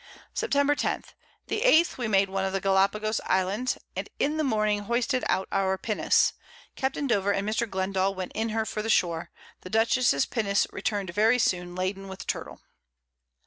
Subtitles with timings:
[0.33, 0.77] Sept.
[0.79, 1.03] 10.
[1.45, 5.47] The 8th we made one of the Gallapagos Islands, and in the Morning hoisted out
[5.51, 6.33] our Pinnace;
[6.75, 6.95] Capt.
[7.05, 7.69] Dover and Mr.
[7.69, 9.29] Glendall went in her for the Shore.
[9.61, 12.61] The Dutchess's Pinnace return'd very soon laden with Turtle.